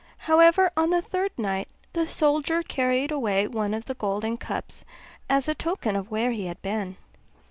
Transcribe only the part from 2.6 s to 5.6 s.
carried away one of the golden cups as a